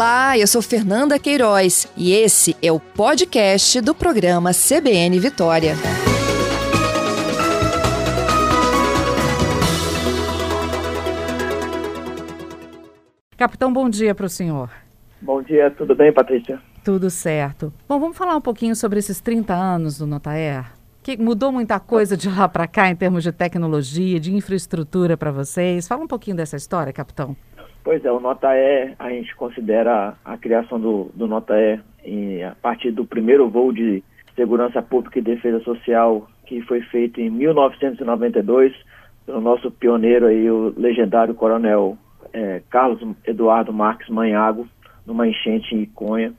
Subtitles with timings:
[0.00, 5.74] Olá, eu sou Fernanda Queiroz e esse é o podcast do programa CBN Vitória.
[13.36, 14.70] Capitão, bom dia para o senhor.
[15.20, 16.58] Bom dia, tudo bem, Patrícia?
[16.82, 17.70] Tudo certo.
[17.86, 20.64] Bom, vamos falar um pouquinho sobre esses 30 anos do Notaer?
[21.02, 25.30] Que mudou muita coisa de lá para cá em termos de tecnologia, de infraestrutura para
[25.30, 25.86] vocês.
[25.86, 27.36] Fala um pouquinho dessa história, capitão.
[27.82, 31.80] Pois é, o Notaer, a gente considera a criação do, do Notaer
[32.48, 34.02] a partir do primeiro voo de
[34.34, 38.74] segurança pública e defesa social que foi feito em 1992
[39.24, 41.96] pelo nosso pioneiro aí, o legendário coronel
[42.32, 44.66] é, Carlos Eduardo Marques Manhago,
[45.06, 46.32] numa enchente em Iconha.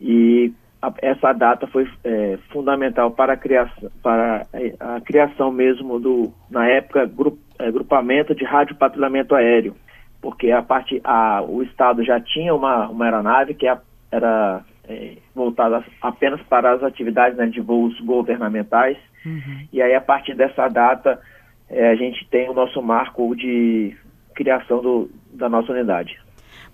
[0.00, 4.46] E a, essa data foi é, fundamental para a criação, para
[4.80, 9.76] a, a, criação mesmo do, na época, grup, é, grupamento de rádio patrulhamento aéreo,
[10.22, 13.66] porque a parte, a, o Estado já tinha uma, uma aeronave que
[14.10, 19.66] era é, voltada apenas para as atividades né, de voos governamentais, uhum.
[19.72, 21.20] e aí a partir dessa data
[21.68, 23.96] é, a gente tem o nosso marco de
[24.34, 26.18] criação do, da nossa unidade.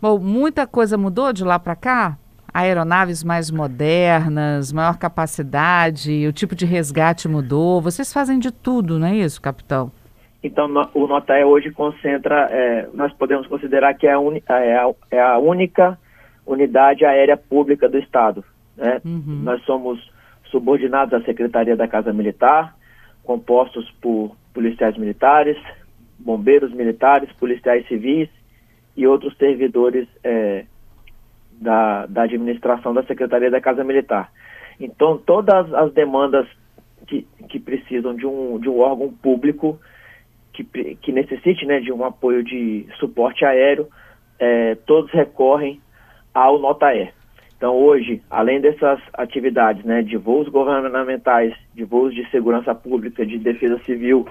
[0.00, 2.18] Bom, muita coisa mudou de lá para cá?
[2.52, 7.80] Aeronaves mais modernas, maior capacidade, o tipo de resgate mudou.
[7.80, 9.90] Vocês fazem de tudo, não é isso, capitão?
[10.42, 14.76] Então, no, o Notae hoje concentra, é, nós podemos considerar que é a, uni, é,
[14.76, 15.98] a, é a, única
[16.46, 18.44] unidade aérea pública do Estado.
[18.76, 19.00] Né?
[19.04, 19.40] Uhum.
[19.42, 19.98] Nós somos
[20.50, 22.76] subordinados à Secretaria da Casa Militar,
[23.24, 25.56] compostos por policiais militares,
[26.18, 28.28] bombeiros militares, policiais civis
[28.96, 30.64] e outros servidores é,
[31.60, 34.30] da, da administração da Secretaria da Casa Militar.
[34.80, 36.46] Então, todas as demandas
[37.06, 39.78] que, que precisam de um, de um órgão público
[40.64, 43.88] que, que necessite né, de um apoio de suporte aéreo,
[44.38, 45.80] é, todos recorrem
[46.34, 47.10] ao NOTAE.
[47.56, 53.36] Então, hoje, além dessas atividades né, de voos governamentais, de voos de segurança pública, de
[53.36, 54.26] defesa civil,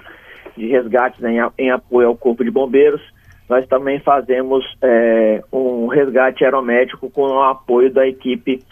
[0.56, 3.02] de resgate né, em, em, apoio ao Corpo de Bombeiros,
[3.48, 8.62] nós também fazemos é, um resgate aeromédico com o apoio da equipe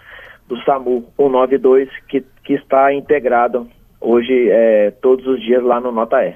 [0.49, 3.69] do SAMU 192, que, que está integrado
[4.01, 6.35] hoje é, todos os dias lá no Nota E.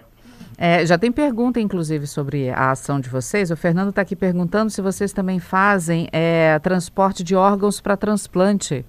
[0.63, 3.51] É, já tem pergunta, inclusive, sobre a ação de vocês.
[3.51, 8.85] O Fernando está aqui perguntando se vocês também fazem é, transporte de órgãos para transplante.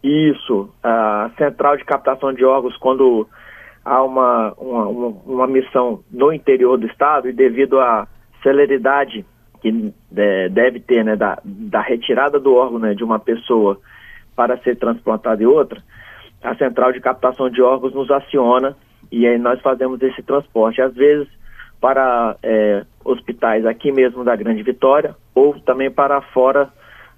[0.00, 0.70] Isso.
[0.80, 3.26] A central de captação de órgãos, quando
[3.84, 4.86] há uma, uma,
[5.26, 8.06] uma missão no interior do estado e devido à
[8.40, 9.26] celeridade
[9.60, 13.76] que é, deve ter né, da, da retirada do órgão né, de uma pessoa
[14.36, 15.82] para ser transplantada em outra,
[16.40, 18.76] a central de captação de órgãos nos aciona
[19.12, 21.28] e aí nós fazemos esse transporte, às vezes
[21.80, 26.70] para é, hospitais aqui mesmo da Grande Vitória ou também para fora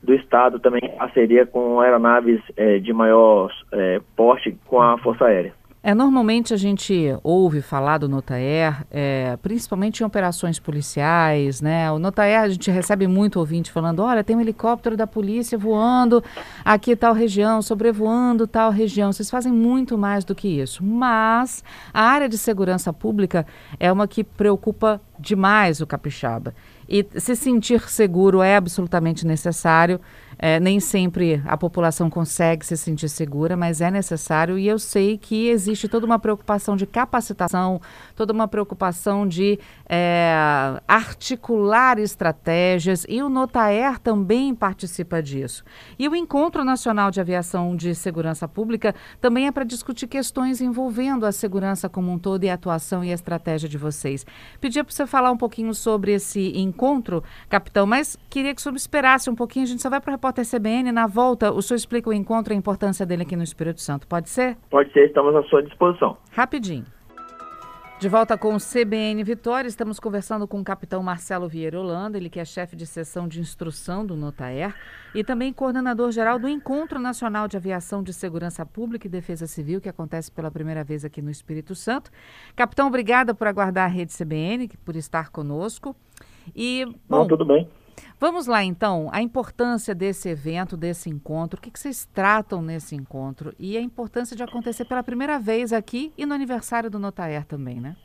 [0.03, 5.53] do estado, também parceria com aeronaves é, de maior é, porte com a Força Aérea.
[5.86, 11.92] É, normalmente a gente ouve falar do Notaer, é, principalmente em operações policiais, né?
[11.92, 16.24] O Notaer, a gente recebe muito ouvinte falando, olha, tem um helicóptero da polícia voando
[16.64, 19.12] aqui tal região, sobrevoando tal região.
[19.12, 20.82] Vocês fazem muito mais do que isso.
[20.82, 21.62] Mas
[21.92, 23.46] a área de segurança pública
[23.78, 26.54] é uma que preocupa demais o capixaba.
[26.88, 30.00] E se sentir seguro é absolutamente necessário.
[30.47, 35.16] É, nem sempre a população consegue se sentir segura, mas é necessário e eu sei
[35.16, 37.81] que existe toda uma preocupação de capacitação,
[38.15, 40.34] toda uma preocupação de é,
[40.87, 45.65] articular estratégias e o Notaer também participa disso.
[45.99, 51.25] E o Encontro Nacional de Aviação de Segurança Pública também é para discutir questões envolvendo
[51.25, 54.26] a segurança como um todo e a atuação e a estratégia de vocês.
[54.61, 58.76] Pedia para você falar um pouquinho sobre esse encontro, capitão, mas queria que o senhor
[58.76, 60.90] esperasse um pouquinho, a gente só vai para o repórter CBN.
[60.92, 64.06] Na volta, o senhor explica o encontro e a importância dele aqui no Espírito Santo.
[64.06, 64.56] Pode ser?
[64.70, 66.16] Pode ser, estamos à sua disposição.
[66.32, 66.84] Rapidinho.
[68.00, 72.28] De volta com o CBN Vitória, estamos conversando com o capitão Marcelo Vieira Holanda, ele
[72.28, 74.75] que é chefe de seção de instrução do Notaer
[75.14, 79.80] e também coordenador geral do Encontro Nacional de Aviação de Segurança Pública e Defesa Civil,
[79.80, 82.10] que acontece pela primeira vez aqui no Espírito Santo.
[82.54, 85.96] Capitão, obrigada por aguardar a rede CBN, por estar conosco.
[86.54, 87.66] E, bom, Não, tudo bem.
[88.19, 92.94] Vamos lá, então, a importância desse evento, desse encontro, o que, que vocês tratam nesse
[92.94, 97.44] encontro e a importância de acontecer pela primeira vez aqui e no aniversário do Notaer
[97.44, 97.96] também, né?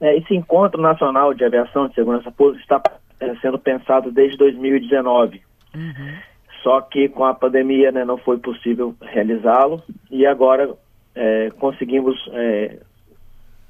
[0.00, 2.82] É, esse Encontro Nacional de Aviação de Segurança Pública está
[3.20, 5.40] é, sendo pensado desde 2019.
[5.74, 6.16] Uhum.
[6.62, 10.74] Só que com a pandemia né, não foi possível realizá-lo e agora
[11.14, 12.78] é, conseguimos é,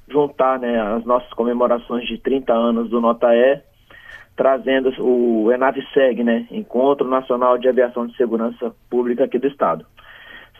[0.07, 3.63] juntar né, as nossas comemorações de 30 anos do Notaer
[4.35, 9.85] trazendo o ENAVSEG, né, Encontro Nacional de Aviação de Segurança Pública aqui do Estado.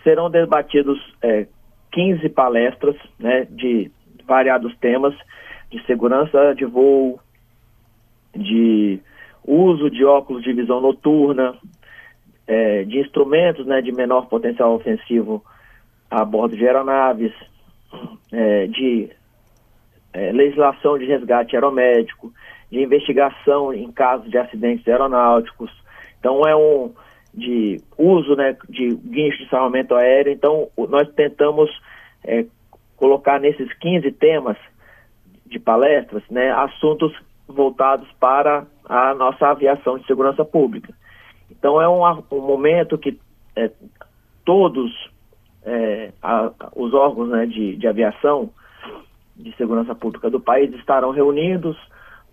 [0.04, 1.48] Serão debatidos é,
[1.92, 3.92] 15 palestras né, de
[4.26, 5.16] variados temas,
[5.72, 7.20] de segurança de voo,
[8.36, 9.00] de
[9.46, 11.56] uso de óculos de visão noturna,
[12.48, 15.44] é, de instrumentos né, de menor potencial ofensivo
[16.10, 17.34] a bordo de aeronaves,
[18.32, 19.10] é, de
[20.14, 22.32] é, legislação de resgate aeromédico,
[22.74, 25.72] de investigação em casos de acidentes aeronáuticos.
[26.20, 26.92] Então é um
[27.32, 30.34] de uso né, de guincho de salvamento aéreo.
[30.34, 31.70] Então nós tentamos
[32.24, 32.46] é,
[32.98, 34.58] colocar nesses 15 temas
[35.46, 37.14] de palestras né, assuntos
[37.48, 40.92] voltados para a nossa aviação de segurança pública.
[41.52, 43.20] Então é um, um momento que
[43.56, 43.70] é,
[44.44, 44.92] todos
[45.64, 48.50] é, a, os órgãos né, de, de aviação
[49.36, 51.78] de segurança pública do país estarão reunidos,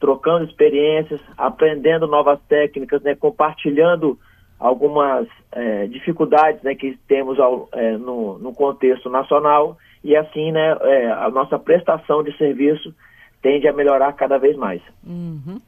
[0.01, 4.19] trocando experiências, aprendendo novas técnicas, né, compartilhando
[4.59, 10.77] algumas é, dificuldades né, que temos ao, é, no, no, contexto nacional e assim né,
[10.81, 12.95] é, a nossa prestação de serviço
[13.43, 14.83] tende a melhorar cada vez mais.
[15.07, 15.61] Uhum.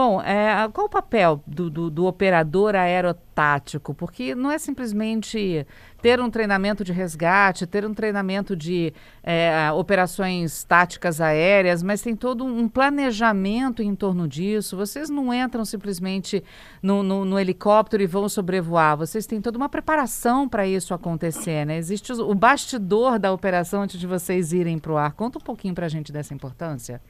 [0.00, 3.92] Bom, é, qual o papel do, do, do, operador aerotático?
[3.92, 5.66] Porque não é simplesmente
[6.00, 12.14] ter um treinamento de resgate, ter um treinamento de é, operações táticas aéreas, mas tem
[12.14, 14.76] todo um planejamento em torno disso.
[14.76, 16.44] Vocês não entram simplesmente
[16.80, 18.96] no, no, no helicóptero e vão sobrevoar.
[18.96, 21.76] Vocês têm toda uma preparação para isso acontecer, né?
[21.76, 25.10] Existe o bastidor da operação antes de vocês irem para o ar.
[25.14, 27.00] Conta um pouquinho para a gente dessa importância.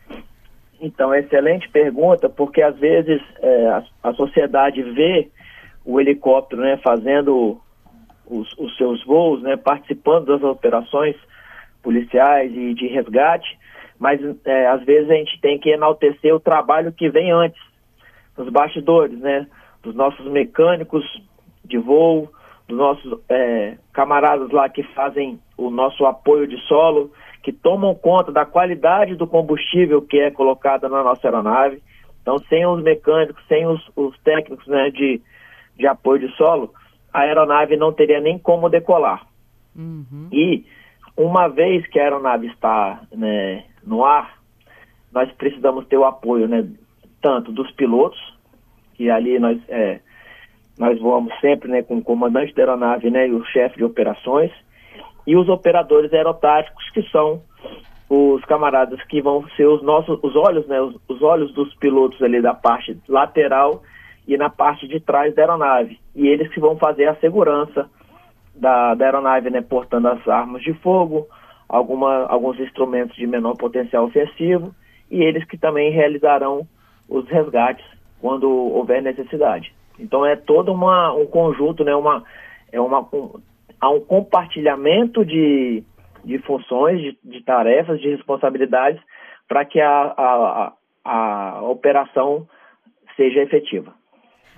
[0.80, 5.28] Então, excelente pergunta, porque às vezes é, a, a, sociedade vê
[5.84, 7.60] o helicóptero né, fazendo
[8.26, 11.16] os, os, seus voos, né, participando das operações
[11.82, 13.58] policiais e de resgate,
[13.98, 17.60] mas é, às vezes a gente tem que enaltecer o trabalho que vem antes,
[18.36, 19.48] nos bastidores, né,
[19.82, 21.04] dos nossos mecânicos
[21.64, 22.30] de voo,
[22.68, 27.10] dos nossos é, camaradas lá que fazem o nosso apoio de solo,
[27.48, 31.82] que tomam conta da qualidade do combustível que é colocado na nossa aeronave.
[32.20, 35.18] Então, sem os mecânicos, sem os, os técnicos né, de,
[35.74, 36.74] de apoio de solo,
[37.10, 39.26] a aeronave não teria nem como decolar.
[39.74, 40.28] Uhum.
[40.30, 40.66] E,
[41.16, 44.38] uma vez que a aeronave está né, no ar,
[45.10, 46.68] nós precisamos ter o apoio né,
[47.22, 48.20] tanto dos pilotos,
[48.92, 50.00] que ali nós, é,
[50.78, 54.52] nós voamos sempre né, com o comandante da aeronave né, e o chefe de operações,
[55.28, 57.42] e os operadores aerotáticos, que são
[58.08, 62.22] os camaradas que vão ser os nossos os olhos, né, os, os, olhos dos pilotos
[62.22, 63.82] ali da parte lateral
[64.26, 66.00] e na parte de trás da aeronave.
[66.16, 67.90] E eles que vão fazer a segurança
[68.54, 71.26] da, da aeronave, né, portando as armas de fogo,
[71.68, 74.74] alguma, alguns instrumentos de menor potencial ofensivo,
[75.10, 76.66] e eles que também realizarão
[77.06, 77.84] os resgates
[78.18, 79.74] quando houver necessidade.
[79.98, 82.24] Então é todo uma, um conjunto, né, uma,
[82.72, 83.38] é uma, um,
[83.80, 85.82] há um compartilhamento de,
[86.24, 89.00] de funções, de, de tarefas, de responsabilidades
[89.48, 90.72] para que a, a,
[91.04, 92.46] a, a operação
[93.16, 93.92] seja efetiva.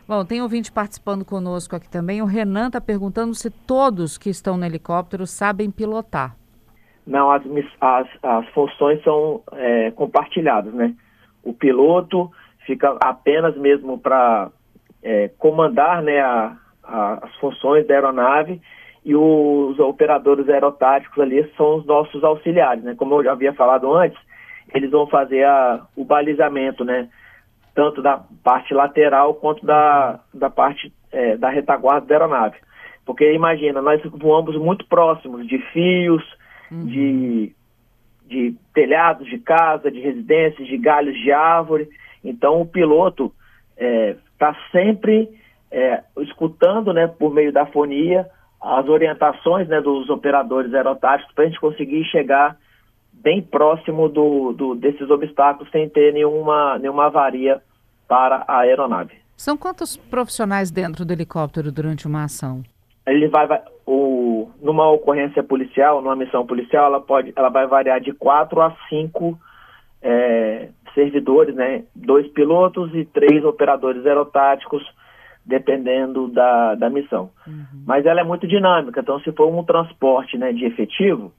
[0.07, 2.21] Bom, tem ouvinte participando conosco aqui também.
[2.21, 6.35] O Renan está perguntando se todos que estão no helicóptero sabem pilotar.
[7.07, 7.43] Não, as,
[7.81, 10.95] as, as funções são é, compartilhadas, né?
[11.43, 12.31] O piloto
[12.67, 14.51] fica apenas mesmo para
[15.03, 18.61] é, comandar né, a, a, as funções da aeronave
[19.05, 22.95] e os operadores aerotáticos ali são os nossos auxiliares, né?
[22.95, 24.19] Como eu já havia falado antes,
[24.75, 27.09] eles vão fazer a, o balizamento, né?
[27.75, 32.57] Tanto da parte lateral quanto da, da parte é, da retaguarda da aeronave.
[33.07, 36.23] Porque imagina, nós voamos muito próximos de fios,
[36.71, 36.85] uhum.
[36.85, 37.53] de,
[38.27, 41.89] de telhados de casa, de residências, de galhos de árvore.
[42.23, 43.33] Então o piloto
[43.77, 45.29] está é, sempre
[45.71, 48.29] é, escutando, né, por meio da fonia,
[48.61, 52.57] as orientações né, dos operadores aerotáticos para a gente conseguir chegar
[53.13, 57.61] bem próximo do, do, desses obstáculos sem ter nenhuma, nenhuma avaria
[58.07, 59.15] para a aeronave.
[59.37, 62.63] São quantos profissionais dentro do helicóptero durante uma ação?
[63.07, 68.01] Ele vai, vai o, numa ocorrência policial, numa missão policial, ela pode, ela vai variar
[68.01, 69.39] de quatro a cinco
[70.03, 71.85] é, servidores, né?
[71.95, 74.83] Dois pilotos e três operadores aerotáticos
[75.45, 77.31] dependendo da, da missão.
[77.47, 77.83] Uhum.
[77.87, 81.33] Mas ela é muito dinâmica, então se for um transporte né, de efetivo,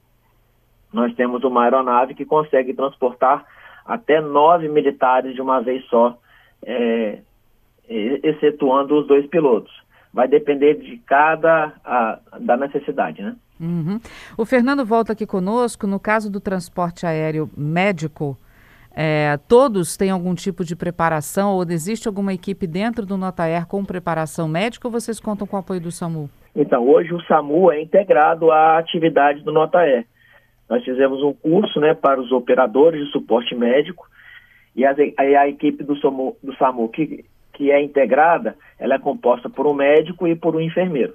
[0.92, 3.44] nós temos uma aeronave que consegue transportar
[3.86, 6.16] até nove militares de uma vez só,
[6.64, 7.18] é,
[7.88, 9.72] excetuando os dois pilotos.
[10.12, 13.34] Vai depender de cada a, da necessidade, né?
[13.58, 13.98] Uhum.
[14.36, 15.86] O Fernando volta aqui conosco.
[15.86, 18.36] No caso do transporte aéreo médico,
[18.94, 23.84] É, todos têm algum tipo de preparação ou existe alguma equipe dentro do Notaer com
[23.84, 26.28] preparação médica ou vocês contam com o apoio do SAMU?
[26.54, 30.06] Então, hoje o SAMU é integrado à atividade do Notaer.
[30.68, 34.06] Nós fizemos um curso né, para os operadores de suporte médico
[34.76, 38.98] e a, a, a equipe do SAMU, do SAMU que, que é integrada, ela é
[38.98, 41.14] composta por um médico e por um enfermeiro.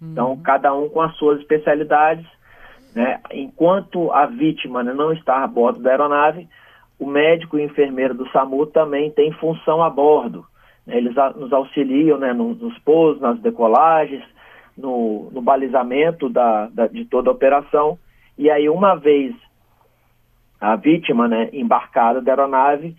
[0.00, 0.12] Uhum.
[0.12, 2.26] Então, cada um com as suas especialidades.
[2.94, 3.20] Né?
[3.32, 6.48] Enquanto a vítima né, não está a bordo da aeronave,
[6.98, 10.44] o médico e o enfermeiro do SAMU também tem função a bordo.
[10.86, 14.24] Eles nos auxiliam né, nos pousos, nas decolagens,
[14.76, 17.98] no, no balizamento da, da, de toda a operação.
[18.36, 19.34] E aí, uma vez
[20.60, 22.96] a vítima né, embarcada da aeronave,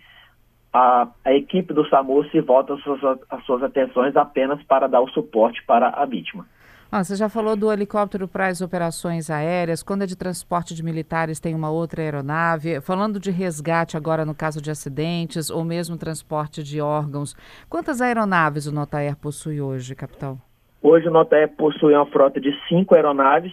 [0.72, 5.00] a, a, equipe do SAMU se volta as suas, as suas atenções apenas para dar
[5.00, 6.46] o suporte para a vítima.
[6.92, 9.80] Você já falou do helicóptero para as operações aéreas.
[9.80, 12.80] Quando é de transporte de militares, tem uma outra aeronave.
[12.80, 17.36] Falando de resgate agora no caso de acidentes ou mesmo transporte de órgãos.
[17.68, 20.36] Quantas aeronaves o Notaer possui hoje, capitão?
[20.82, 23.52] Hoje o Notaer possui uma frota de cinco aeronaves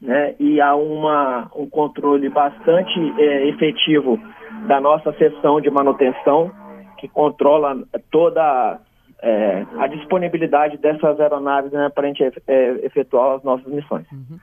[0.00, 4.18] né, e há uma, um controle bastante é, efetivo
[4.66, 6.50] da nossa seção de manutenção,
[6.96, 7.76] que controla
[8.10, 8.80] toda
[9.20, 14.06] é, a disponibilidade dessas aeronaves né, para a gente é, efetuar as nossas missões.
[14.12, 14.38] Uhum.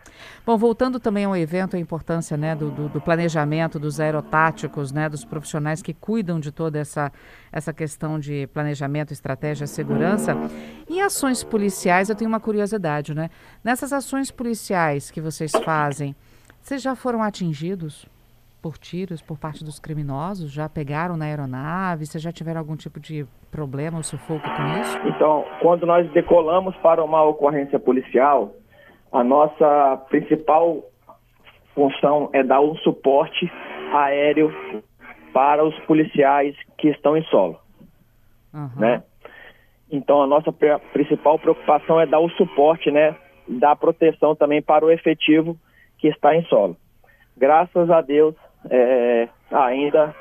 [0.45, 5.07] Bom, voltando também ao evento, a importância né, do, do, do, planejamento, dos aerotáticos, né,
[5.07, 7.09] dos profissionais que cuidam de toda essa,
[7.51, 10.35] essa questão de planejamento, estratégia, segurança.
[10.89, 13.29] Em ações policiais, eu tenho uma curiosidade, né?
[13.63, 16.13] Nessas ações policiais que vocês fazem,
[16.61, 18.05] vocês já foram atingidos?
[18.65, 20.51] Por tiros por parte dos criminosos?
[20.51, 22.07] Já pegaram na aeronave?
[22.07, 24.97] Vocês já tiveram algum tipo de problema ou sufoco com isso?
[25.05, 28.55] Então, quando nós decolamos para uma ocorrência policial,
[29.11, 30.81] a nossa principal
[31.75, 33.51] função é dar um suporte
[33.93, 34.51] aéreo
[35.31, 37.59] para os policiais que estão em solo,
[38.51, 38.69] uhum.
[38.77, 39.03] né?
[39.91, 40.51] Então a nossa
[40.91, 43.15] principal preocupação é dar o suporte, né,
[43.47, 45.55] dar proteção também para o efetivo
[45.99, 46.75] que está em solo.
[47.37, 48.33] Graças a Deus,
[48.69, 50.13] é, ainda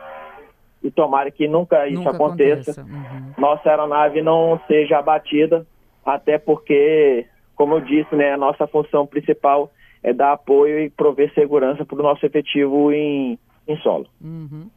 [0.84, 2.72] e tomara que nunca isso nunca aconteça.
[2.72, 2.82] aconteça.
[2.82, 3.32] Uhum.
[3.38, 5.66] Nossa aeronave não seja abatida,
[6.04, 9.72] até porque, como eu disse, né, a nossa função principal
[10.02, 14.06] é dar apoio e prover segurança para o nosso efetivo em, em solo.
[14.22, 14.68] Uhum.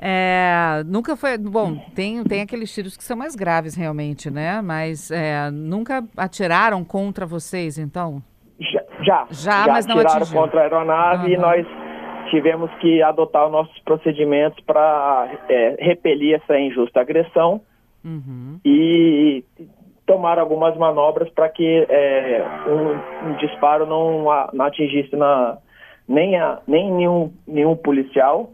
[0.00, 1.38] É, nunca foi.
[1.38, 4.60] Bom, tem, tem aqueles tiros que são mais graves realmente, né?
[4.60, 8.20] Mas é, nunca atiraram contra vocês, então?
[8.58, 10.40] Já, já, já, mas não atiraram atingiu.
[10.40, 11.32] contra a aeronave uhum.
[11.32, 11.66] e nós
[12.30, 17.60] tivemos que adotar os nossos procedimentos para é, repelir essa injusta agressão
[18.04, 18.58] uhum.
[18.64, 19.44] e
[20.06, 25.58] tomar algumas manobras para que é, um, um, disparo não, não atingisse na,
[26.08, 28.50] nem, a, nem nenhum, nenhum policial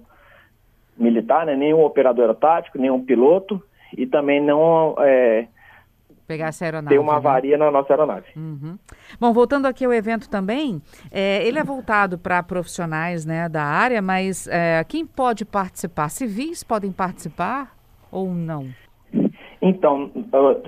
[0.97, 3.63] militar, né, nenhum operador aerotático, nenhum piloto
[3.97, 5.47] e também não é,
[6.27, 6.95] Pegasse a aeronave.
[6.95, 7.19] Tem uma né?
[7.19, 8.27] avaria na nossa aeronave.
[8.37, 8.79] Uhum.
[9.21, 14.01] Bom, voltando aqui ao evento também, é, ele é voltado para profissionais né, da área,
[14.01, 16.09] mas é, quem pode participar?
[16.09, 17.77] Civis podem participar
[18.11, 18.69] ou não?
[19.61, 20.11] Então,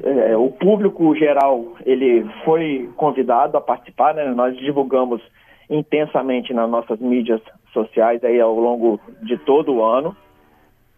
[0.04, 4.24] é, o público geral, ele foi convidado a participar, né?
[4.26, 5.20] Nós divulgamos
[5.68, 7.40] intensamente nas nossas mídias
[7.72, 10.16] sociais aí ao longo de todo o ano.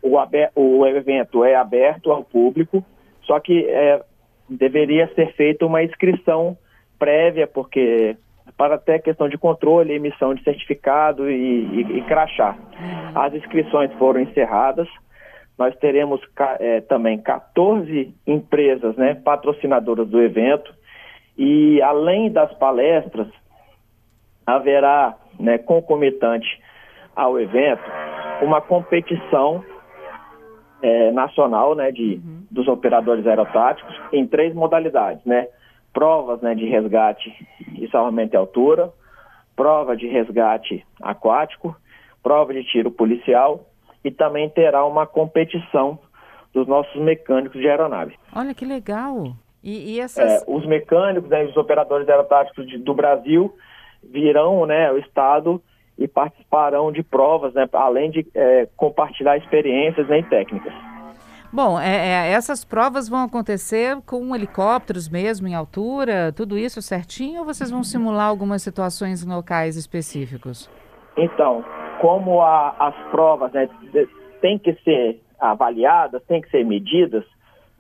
[0.03, 0.19] O,
[0.55, 2.85] o evento é aberto ao público,
[3.23, 4.03] só que é,
[4.49, 6.57] deveria ser feita uma inscrição
[6.99, 8.17] prévia, porque
[8.57, 12.57] para até questão de controle, emissão de certificado e, e, e crachá.
[12.57, 13.21] Uhum.
[13.21, 14.89] As inscrições foram encerradas.
[15.59, 16.21] Nós teremos
[16.61, 20.73] é, também 14 empresas né, patrocinadoras do evento.
[21.37, 23.29] E além das palestras,
[24.47, 26.47] haverá né, concomitante
[27.15, 27.83] ao evento
[28.43, 29.65] uma competição
[30.83, 32.47] é, nacional né, de, uhum.
[32.51, 35.49] dos operadores aerotáticos em três modalidades, né?
[35.93, 37.33] Provas né, de resgate
[37.79, 38.93] e salvamento em altura,
[39.55, 41.75] prova de resgate aquático,
[42.23, 43.65] prova de tiro policial
[44.05, 45.99] e também terá uma competição
[46.53, 48.15] dos nossos mecânicos de aeronave.
[48.35, 49.33] Olha que legal!
[49.63, 50.43] E, e essas...
[50.43, 53.53] É, os mecânicos, né, os operadores aerotáticos de, do Brasil
[54.03, 55.61] virão né, ao estado
[55.99, 60.73] e participarão de provas, né, além de é, compartilhar experiências né, e técnicas.
[61.53, 67.41] Bom, é, é, essas provas vão acontecer com helicópteros mesmo, em altura, tudo isso certinho,
[67.41, 70.69] ou vocês vão simular algumas situações em locais específicos?
[71.17, 71.65] Então,
[72.01, 73.69] como a, as provas né,
[74.41, 77.25] têm que ser avaliadas, têm que ser medidas,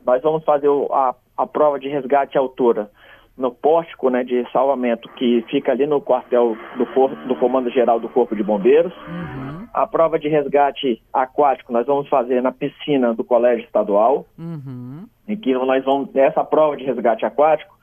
[0.06, 2.90] nós vamos fazer a, a prova de resgate à altura
[3.36, 6.84] no pórtico né, de salvamento que fica ali no quartel do,
[7.28, 8.92] do Comando Geral do Corpo de Bombeiros.
[8.96, 9.66] Uhum.
[9.74, 15.06] a prova de resgate aquático nós vamos fazer na piscina do Colégio Estadual, Uhum.
[15.28, 17.74] em que nós vamos, nessa prova de resgate aquático,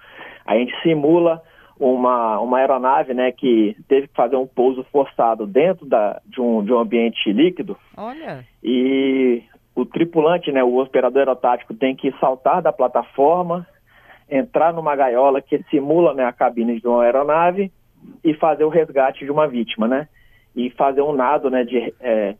[0.46, 1.42] a gente simula
[1.80, 6.64] uma, uma aeronave né, que teve que fazer um pouso forçado dentro da, de, um,
[6.64, 8.46] de um ambiente líquido Olha.
[8.64, 9.44] e
[9.76, 13.66] o tripulante, né, o operador aerotático, tem que saltar da plataforma,
[14.30, 17.72] entrar numa gaiola que simula né, a cabine de uma aeronave
[18.24, 20.08] e fazer o resgate de uma vítima, né?
[20.56, 22.36] E fazer um nado né, de, é,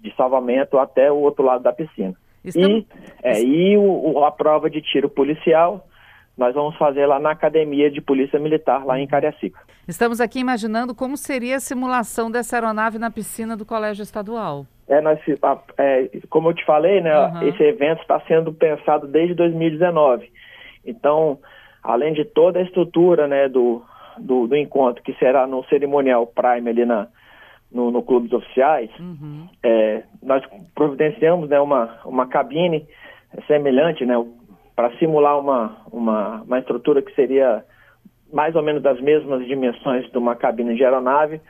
[0.00, 2.14] de salvamento até o outro lado da piscina.
[2.44, 2.80] Estamos...
[2.80, 2.86] E,
[3.22, 5.86] é, e o, a prova de tiro policial
[6.36, 9.60] nós vamos fazer lá na Academia de Polícia Militar, lá em Cariacica.
[9.86, 14.64] Estamos aqui imaginando como seria a simulação dessa aeronave na piscina do Colégio Estadual.
[14.88, 15.18] É, nós,
[15.78, 17.48] é, como eu te falei, né, Aham.
[17.48, 20.30] esse evento está sendo pensado desde 2019.
[20.84, 21.38] Então,
[21.82, 23.82] além de toda a estrutura né, do,
[24.18, 27.08] do, do encontro, que será no cerimonial Prime ali na,
[27.70, 29.48] no, no Clube dos Oficiais, Uhum.
[29.62, 30.42] é, nós
[30.74, 32.86] providenciamos né, uma, uma cabine
[33.46, 34.14] semelhante né,
[34.76, 37.64] para simular uma, uma, uma estrutura que seria
[38.32, 41.40] mais ou menos das mesmas dimensões de uma cabine de aeronave.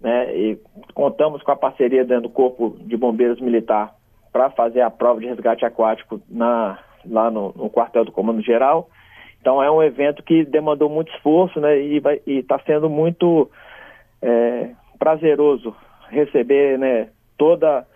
[0.00, 0.58] Né, e
[0.92, 3.94] contamos com a parceria dentro do Corpo de Bombeiros Militar
[4.30, 8.88] para fazer a prova de resgate aquático na, lá no, no quartel do Comando Geral.
[9.40, 13.50] Então é um evento que demandou muito esforço né, e está sendo muito
[14.22, 15.74] é, prazeroso
[16.08, 17.86] receber né, toda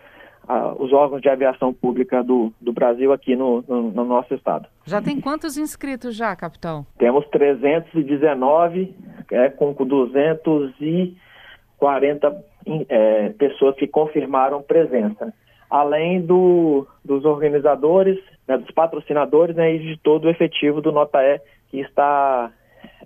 [0.47, 4.69] a- os órgãos de aviação pública do, do Brasil aqui no, no, no nosso estado.
[4.85, 6.85] Já tem quantos inscritos já, capitão?
[6.99, 8.95] Temos 319
[9.31, 12.45] é, com 240
[12.89, 15.33] é, pessoas que confirmaram presença,
[15.71, 18.19] além do, dos organizadores,
[18.49, 21.41] né, dos patrocinadores né, e de todo o efetivo do Notaé
[21.71, 22.51] que está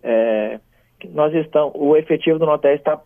[0.02, 0.60] é,
[1.10, 3.00] nós estamos, o efetivo do Notaé está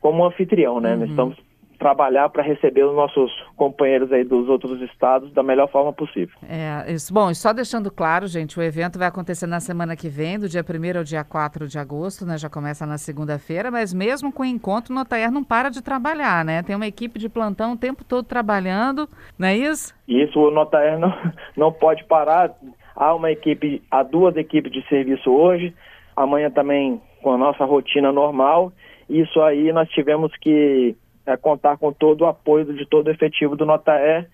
[0.00, 0.96] como anfitrião, né?
[0.96, 1.36] Nós estamos
[1.76, 6.36] trabalhar para receber os nossos companheiros aí dos outros estados da melhor forma possível.
[6.48, 10.08] É, isso, bom, e só deixando claro, gente, o evento vai acontecer na semana que
[10.08, 12.38] vem, do dia 1 ao dia 4 de agosto, né?
[12.38, 16.44] Já começa na segunda-feira, mas mesmo com o encontro, o Notaer não para de trabalhar,
[16.44, 16.62] né?
[16.62, 19.94] Tem uma equipe de plantão o tempo todo trabalhando, não é isso?
[20.08, 21.12] Isso o Notaer não,
[21.56, 22.54] não pode parar.
[22.94, 25.74] Há uma equipe, há duas equipes de serviço hoje,
[26.16, 28.72] amanhã também com a nossa rotina normal.
[29.08, 33.56] Isso aí nós tivemos que é, contar com todo o apoio de todo o efetivo
[33.56, 34.28] do Notaer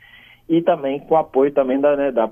[0.49, 2.31] e também com o apoio também da, né, da,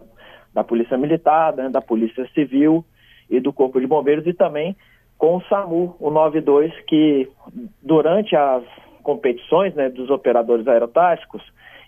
[0.52, 2.84] da Polícia Militar, né, da Polícia Civil
[3.28, 4.76] e do Corpo de Bombeiros e também
[5.16, 7.28] com o SAMU, o 92, que
[7.82, 8.64] durante as
[9.02, 11.42] competições né, dos operadores aerotáticos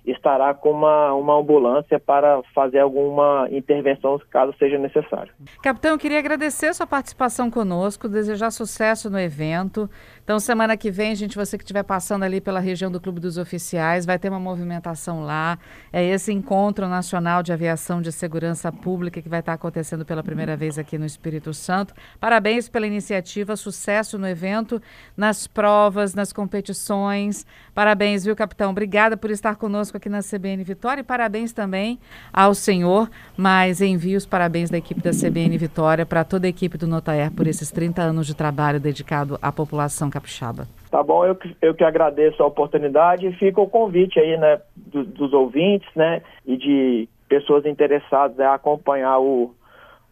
[0.04, 5.32] estará com uma, uma ambulância para fazer alguma intervenção caso seja necessário.
[5.62, 9.88] Capitão, eu queria agradecer sua participação conosco, desejar sucesso no evento.
[10.24, 13.38] Então, semana que vem, gente, você que estiver passando ali pela região do Clube dos
[13.38, 15.58] Oficiais, vai ter uma movimentação lá.
[15.92, 20.56] É esse encontro nacional de aviação de segurança pública que vai estar acontecendo pela primeira
[20.56, 21.94] vez aqui no Espírito Santo.
[22.20, 24.80] Parabéns pela iniciativa, sucesso no evento,
[25.16, 27.46] nas provas, nas competições.
[27.74, 28.70] Parabéns, viu, capitão?
[28.70, 31.98] Obrigada por estar conosco aqui na CBN Vitória e parabéns também
[32.32, 36.76] ao senhor, mas envio os parabéns da equipe da CBN Vitória para toda a equipe
[36.78, 40.66] do Notaer por esses 30 anos de trabalho dedicado à população capixaba.
[40.90, 44.60] Tá bom, eu, que- eu que agradeço a oportunidade e fica o convite aí, né,
[44.76, 49.54] do- dos ouvintes, né, e de pessoas interessadas a acompanhar o,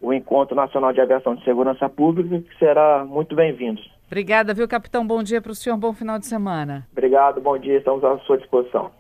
[0.01, 3.81] o Encontro Nacional de Aviação de Segurança Pública, que será muito bem-vindo.
[4.07, 5.07] Obrigada, viu, capitão?
[5.07, 6.87] Bom dia para o senhor, bom final de semana.
[6.91, 8.91] Obrigado, bom dia, estamos à sua disposição.